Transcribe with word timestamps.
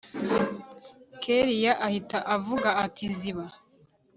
kellia 1.23 1.73
ahita 1.87 2.17
avuga 2.35 2.69
ati 2.85 3.05
ziba 3.17 3.45